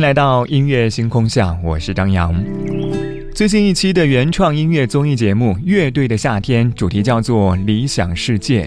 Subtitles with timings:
[0.00, 2.34] 迎来到音乐星空下，我是张扬。
[3.34, 8.64] 最新一期的原创音乐综艺节目《乐队的夏天》主题叫做《理想世界》，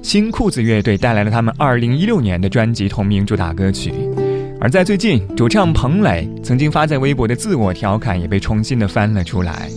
[0.00, 3.92] 新裤子乐队带来了他们2016年的专辑同名主打歌曲。
[4.60, 9.68] 而在最近，主唱彭磊曾经发在微博的自我调侃也被重新的翻了出来。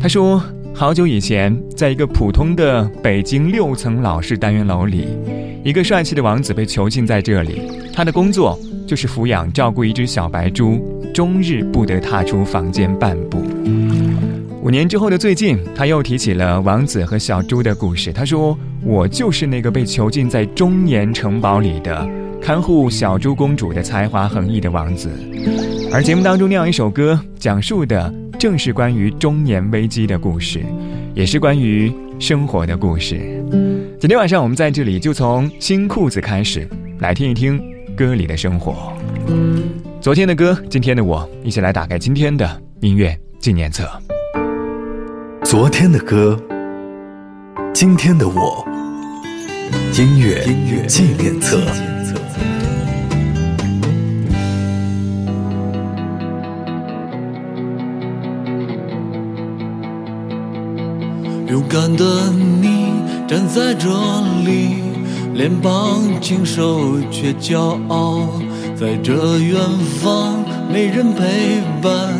[0.00, 5.06] 他说：“好久以前，在一个普通的北京六层老式单元楼里，
[5.62, 7.60] 一个帅气的王子被囚禁在这里，
[7.92, 8.58] 他的工作。”
[8.90, 13.40] 就是抚养照顾一只小白猪，终日不得踏出房间半步。
[14.64, 18.12] 五年之后的最近，他又提起了王子和小猪的故事。
[18.12, 22.04] 他说：“我就是那个被囚禁在中年城堡里的
[22.42, 25.08] 看护小猪公主的才华横溢的王子。”
[25.94, 30.64] 而节目当中那样一首歌，讲述的正是关于中年危机的故事，
[31.14, 33.20] 也是关于生活的故事。
[34.00, 37.62] 今天晚上我们在这里就从新裤子开始，来听一听。
[38.00, 38.94] 歌里的生活，
[40.00, 42.48] 昨天的歌，今天的我，一起来打开今天的
[42.80, 43.86] 音乐纪念册。
[45.44, 46.40] 昨天的歌，
[47.74, 48.64] 今天的我，
[49.98, 50.42] 音乐
[50.86, 51.60] 纪念册。
[61.48, 62.94] 勇敢的你
[63.28, 63.90] 站在这
[64.46, 64.89] 里。
[65.32, 68.28] 脸庞清瘦却骄傲，
[68.78, 69.58] 在这远
[70.00, 72.14] 方没人陪伴，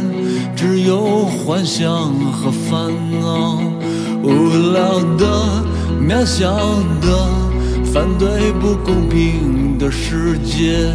[0.56, 3.58] 只有幻想和烦恼。
[4.22, 5.26] 无聊的、
[6.00, 6.54] 渺小
[7.00, 7.28] 的，
[7.92, 10.92] 反对不公平的世界，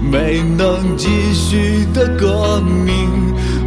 [0.00, 3.10] 没能继续的革命，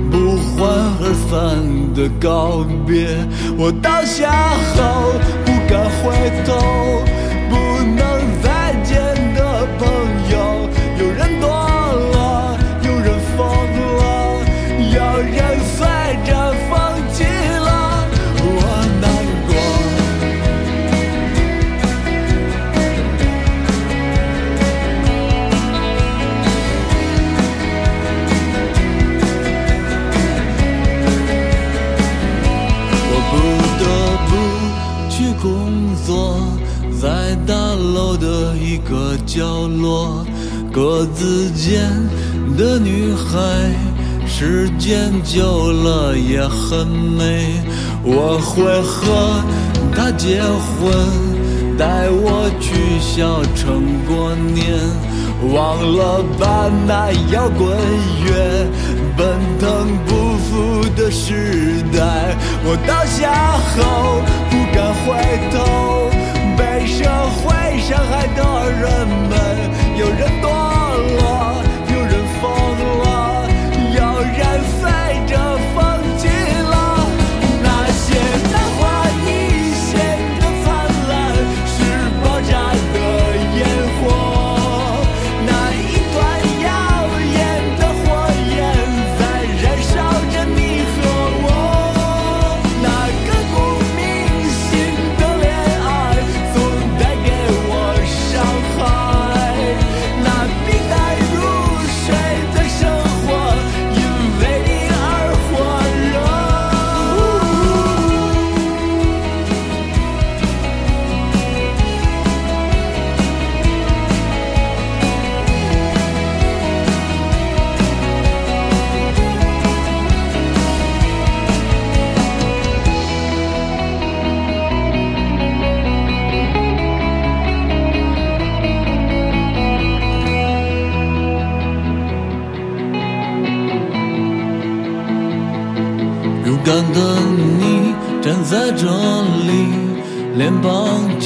[0.10, 0.70] 不欢
[1.02, 3.08] 而散的告别。
[3.58, 4.32] 我倒下
[4.76, 5.14] 后
[5.46, 7.11] 不敢回头。
[38.90, 40.26] 个角落，
[40.72, 41.90] 格子间
[42.58, 43.40] 的女孩，
[44.28, 47.62] 时间久了也很美。
[48.04, 49.42] 我会和
[49.96, 50.92] 她结婚，
[51.78, 54.80] 带我去小城过年。
[55.54, 57.76] 忘了吧，那摇滚
[58.26, 58.68] 乐，
[59.18, 59.28] 奔
[59.60, 62.36] 腾不复的时代。
[62.64, 65.08] 我倒下后不敢回
[65.52, 65.56] 头。
[66.58, 67.04] 被社
[67.38, 67.44] 会
[67.80, 69.38] 伤害的人们，
[69.98, 70.61] 有人多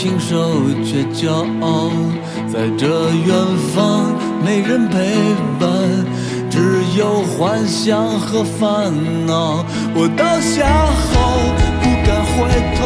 [0.05, 1.31] 庞清瘦却骄
[1.61, 1.89] 傲，
[2.47, 3.35] 在这远
[3.73, 4.13] 方
[4.43, 4.99] 没人陪
[5.59, 5.67] 伴，
[6.47, 8.93] 只有幻想和烦
[9.25, 9.65] 恼。
[9.95, 11.11] 我倒下后
[11.81, 12.37] 不敢回
[12.77, 12.79] 头，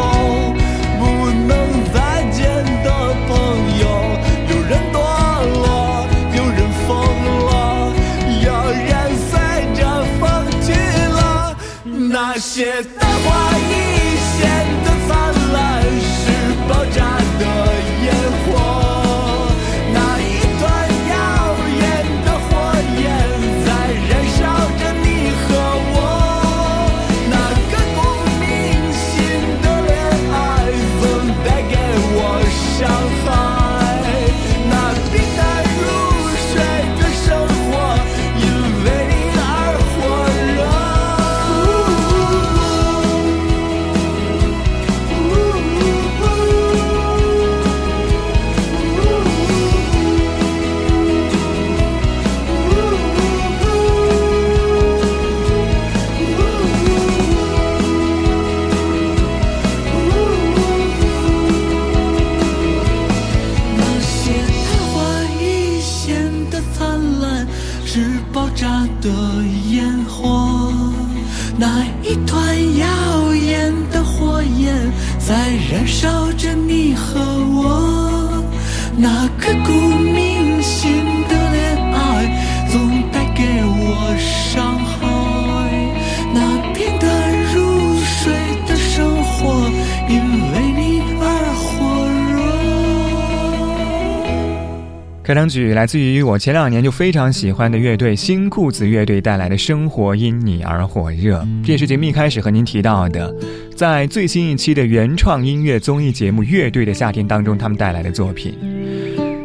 [95.30, 103.32] 开场曲来自于我前两年就非常喜欢的乐队新裤子乐队带来的《生活因你而火热》，这也是节目一开始和您提到的，
[103.76, 108.58] 在最新一期的原创音乐综艺节目《乐队的夏天》当中，他们带来的作品。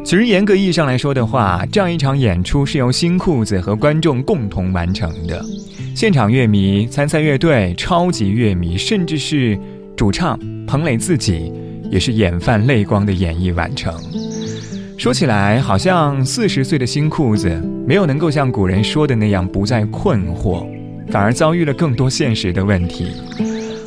[0.03, 5.45] 其实严格意义上来说的话，这样一场演出是由新裤子和观众共同完成的，
[5.95, 9.55] 现场乐迷、参赛乐队、超级乐迷，甚至是
[9.95, 10.35] 主唱
[10.65, 11.53] 彭磊自己，
[11.91, 13.93] 也是眼泛泪光的演绎完成。
[14.97, 17.49] 说起来，好像四十岁的新裤子
[17.85, 20.65] 没有能够像古人说的那样不再困惑，
[21.11, 23.11] 反而遭遇了更多现实的问题，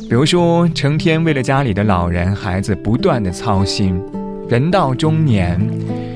[0.07, 4.01] 比如说成天为了家里的老人孩子不断的操心，
[4.47, 5.59] 人到中年，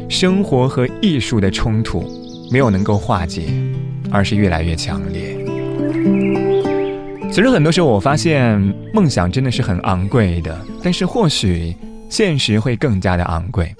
[0.09, 2.05] 生活和艺术的冲突
[2.51, 3.47] 没有能够化解，
[4.09, 5.37] 而是越来越强烈。
[7.29, 8.57] 其实很多时候我发现，
[8.93, 11.75] 梦想真的是很昂贵的，但是或许
[12.09, 13.75] 现实会更加的昂贵。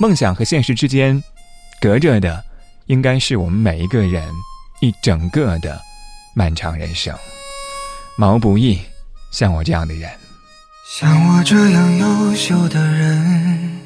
[0.00, 1.22] 梦想和现实之间，
[1.78, 2.42] 隔着的，
[2.86, 4.26] 应该是我们每一个人
[4.80, 5.78] 一整个的
[6.34, 7.14] 漫长人生。
[8.16, 8.78] 毛不易，
[9.30, 10.10] 像我这样的人，
[10.88, 13.78] 像我这样优秀的人，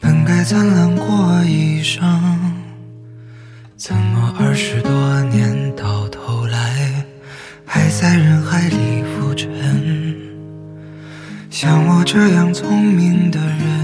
[0.00, 2.02] 本该灿烂过一生，
[3.76, 7.04] 怎么二十多年到头来，
[7.64, 9.48] 还在人海里浮沉？
[11.50, 13.83] 像我这样聪明的人。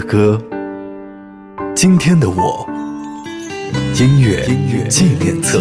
[0.00, 0.40] 歌，
[1.74, 2.66] 今天的我。
[3.94, 4.46] 音乐
[4.88, 5.60] 纪念册。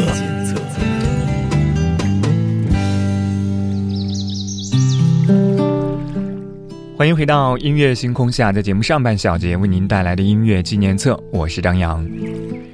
[6.96, 12.06] 欢迎回到音乐星空下，在节目上半小节为您带来的音乐纪念册，我是张扬。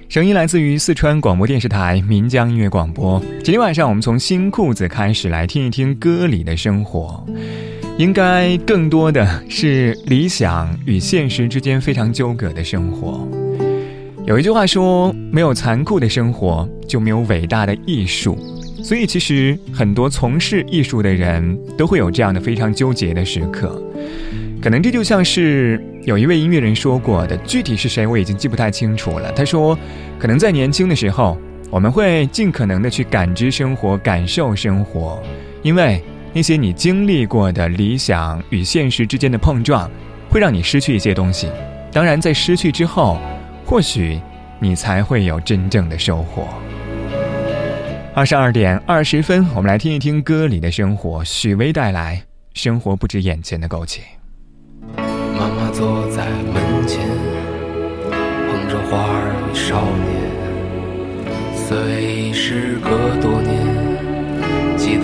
[0.07, 3.19] 声音来自于四川广播电视台岷江音乐广播。
[3.43, 7.25] 今天晚上，我们从新裤子开始来听一听歌里的生活，
[7.97, 13.25] 应该更多的是理想与现实之间非常纠葛的生活。
[14.25, 18.37] 有一句话说：“没有残酷的生活，就没有伟大的艺术。”
[18.83, 23.81] 所以，其实很多从事艺术的人都会有这样的非常纠结的时刻。
[24.61, 29.31] 可能这就像是有一位音乐人说过的，具体是谁我已经记不太清楚了。
[29.31, 29.77] 他说，
[30.19, 31.37] 可能在年轻的时候，
[31.69, 35.23] 我们会尽可能的去感知生活、感受生活，
[35.63, 36.01] 因为
[36.35, 39.89] 那些你经历过的理想与现实之间的碰撞，
[40.29, 41.49] 会让你失去一些东西。
[41.93, 43.17] 当然，在失去之后，
[43.65, 44.19] 或许
[44.59, 46.45] 你才会有真正的收获。
[48.13, 51.23] 二十二点二十分，我们来听一听歌里的生活。
[51.23, 52.17] 许巍带来
[52.53, 54.01] 《生活不止眼前的苟且》。
[55.39, 56.99] 妈妈坐在门前，
[58.11, 60.13] 捧着花儿与少年。
[61.55, 62.89] 虽时隔
[63.21, 63.74] 多年，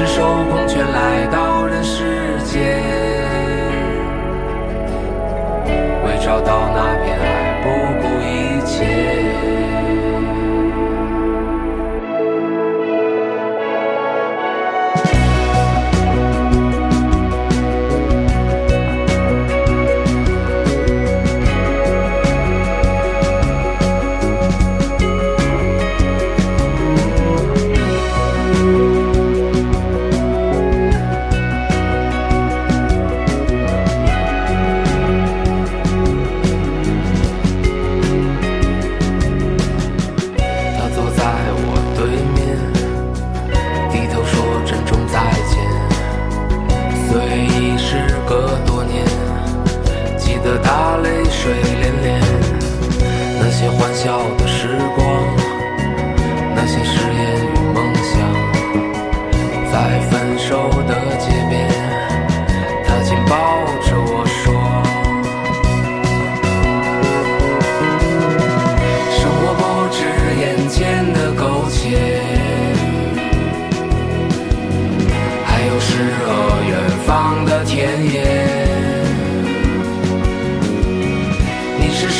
[0.00, 2.80] 赤手空拳来到人世间，
[6.06, 6.96] 为找到那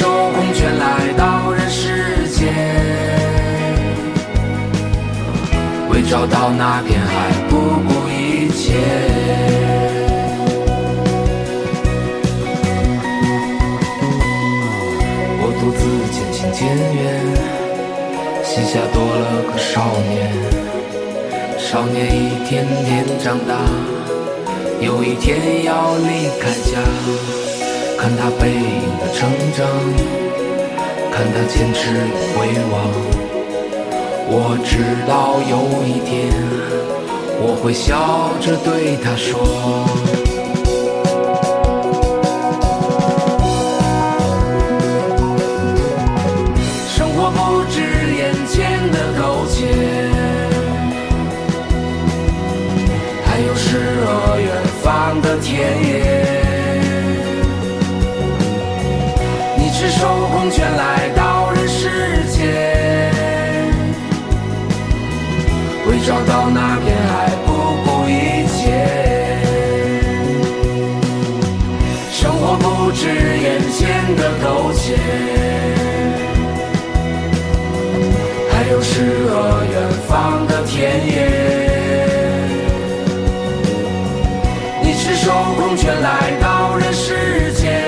[0.01, 2.55] 受公权来到人世间，
[5.91, 8.73] 为找到那片海，不顾一切。
[15.43, 15.81] 我独自
[16.11, 16.65] 渐行渐
[16.97, 16.99] 远，
[18.43, 20.33] 膝下多了个少年。
[21.59, 23.55] 少年一天天长大，
[24.81, 26.81] 有一天要离开家。
[28.01, 29.69] 看他背影的成长，
[31.13, 31.93] 看他坚持
[32.33, 32.75] 回望。
[34.33, 34.73] 我知
[35.07, 35.53] 道有
[35.85, 36.33] 一天，
[37.43, 39.37] 我会笑着对他说：
[85.81, 87.81] 却来到人世间，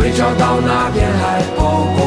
[0.00, 1.62] 为找到那片海，不
[1.94, 2.05] 顾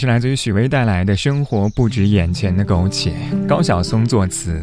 [0.00, 3.10] 是来自于许巍带来的《生活不止眼前的苟且》，
[3.46, 4.58] 高晓松作词。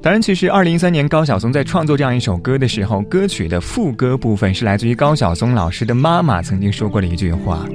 [0.00, 7.68] 当然，其实二零一三年高晓松在创作这样一首歌的时候，歌曲的副歌部分是来自于高晓松老师的妈妈曾经说过的一句话，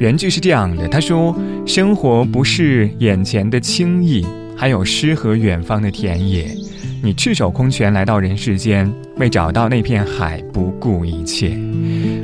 [0.00, 1.32] 原句是这样的：他说，
[1.64, 4.26] 生活不是眼前的轻易，
[4.56, 6.52] 还有诗和远方的田野。
[7.00, 11.56] 你赤手空拳来到人世间，为找到那片海不顾一切，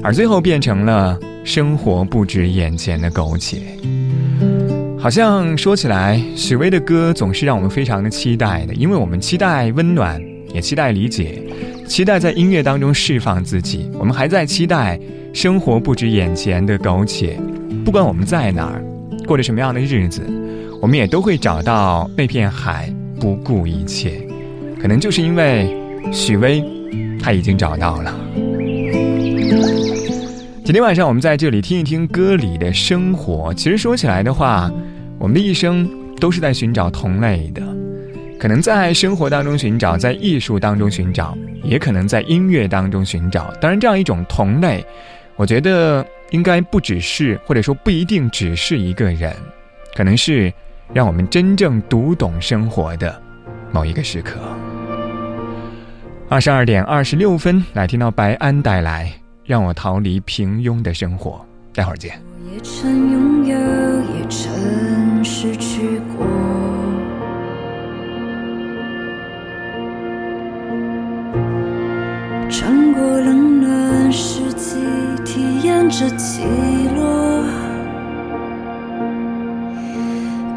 [0.02, 3.58] 而最后变成了生活不止眼前的苟且。
[5.06, 10.20] 好像说起来，许巍的歌总是让我们非常的期待的，因为我们期待温暖，
[10.52, 11.40] 也期待理解，
[11.86, 13.88] 期待在音乐当中释放自己。
[14.00, 14.98] 我们还在期待
[15.32, 17.38] 生活不止眼前的苟且，
[17.84, 18.82] 不管我们在哪儿，
[19.28, 20.22] 过着什么样的日子，
[20.82, 24.20] 我们也都会找到那片海，不顾一切。
[24.82, 25.72] 可能就是因为
[26.10, 26.64] 许巍，
[27.22, 28.12] 他已经找到了。
[30.64, 33.54] 今天晚上我们在这里听一听歌里的生活。
[33.54, 34.68] 其实说起来的话。
[35.18, 35.88] 我们的一生
[36.20, 37.62] 都是在寻找同类的，
[38.38, 43.52] 可能在生活当中寻找，在艺术当中寻找，也可能在音乐当中寻找。
[43.60, 44.84] 当然，这样一种同类，
[45.36, 49.34] 我觉得应该不只是，或者说不一定只是一个人，
[49.94, 50.52] 可能是
[50.92, 53.20] 让我们真正读懂生活的
[53.72, 54.38] 某一个时刻。
[56.28, 59.12] 二十二点二十六分，来听到白安带来
[59.44, 61.44] 《让我逃离平庸的生活》，
[61.76, 62.20] 待会儿见。
[62.52, 66.24] 也曾拥有，也曾失去过。
[72.48, 74.76] 穿过冷暖四季，
[75.24, 76.44] 体验着起
[76.96, 77.44] 落。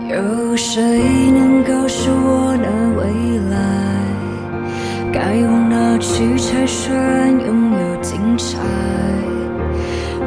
[0.08, 1.02] 有谁
[1.32, 3.02] 能告诉我那未
[3.50, 3.58] 来？
[5.12, 8.60] 该往哪去才算拥有精彩？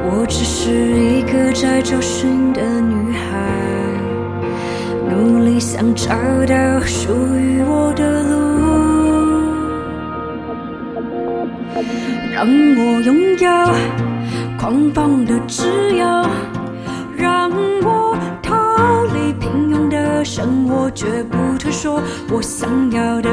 [0.04, 3.20] 我只是一个在找寻的女孩，
[5.82, 6.14] 想找
[6.46, 8.36] 到属于我的路，
[12.32, 13.50] 让我拥有
[14.56, 15.66] 狂放的自
[15.96, 16.04] 由，
[17.16, 17.50] 让
[17.82, 18.54] 我逃
[19.06, 22.00] 离平庸的生活，绝不退缩。
[22.30, 23.28] 我想要的